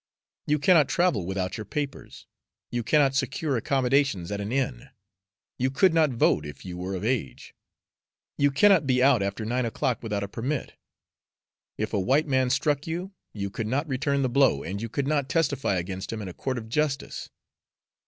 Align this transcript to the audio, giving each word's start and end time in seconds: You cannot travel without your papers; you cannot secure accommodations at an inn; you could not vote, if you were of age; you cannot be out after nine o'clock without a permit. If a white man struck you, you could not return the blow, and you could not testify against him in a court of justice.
You 0.47 0.57
cannot 0.57 0.89
travel 0.89 1.27
without 1.27 1.57
your 1.59 1.65
papers; 1.65 2.25
you 2.71 2.81
cannot 2.81 3.13
secure 3.13 3.55
accommodations 3.55 4.31
at 4.31 4.41
an 4.41 4.51
inn; 4.51 4.89
you 5.59 5.69
could 5.69 5.93
not 5.93 6.09
vote, 6.09 6.43
if 6.43 6.65
you 6.65 6.75
were 6.75 6.95
of 6.95 7.05
age; 7.05 7.53
you 8.35 8.49
cannot 8.49 8.87
be 8.87 9.03
out 9.03 9.21
after 9.21 9.45
nine 9.45 9.63
o'clock 9.63 10.01
without 10.01 10.23
a 10.23 10.27
permit. 10.27 10.73
If 11.77 11.93
a 11.93 11.99
white 11.99 12.25
man 12.25 12.49
struck 12.49 12.87
you, 12.87 13.11
you 13.31 13.51
could 13.51 13.67
not 13.67 13.87
return 13.87 14.23
the 14.23 14.27
blow, 14.27 14.63
and 14.63 14.81
you 14.81 14.89
could 14.89 15.05
not 15.05 15.29
testify 15.29 15.75
against 15.75 16.11
him 16.11 16.19
in 16.19 16.27
a 16.27 16.33
court 16.33 16.57
of 16.57 16.67
justice. 16.67 17.29